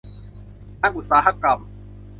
[0.79, 1.59] ทางอุตสาหกรรม